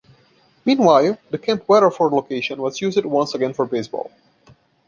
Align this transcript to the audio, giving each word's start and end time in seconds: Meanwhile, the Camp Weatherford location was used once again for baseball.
Meanwhile, 0.65 1.19
the 1.29 1.37
Camp 1.37 1.69
Weatherford 1.69 2.11
location 2.11 2.59
was 2.59 2.81
used 2.81 3.05
once 3.05 3.35
again 3.35 3.53
for 3.53 3.67
baseball. 3.67 4.09